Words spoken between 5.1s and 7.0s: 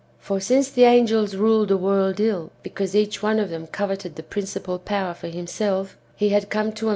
for himself, he had come to am.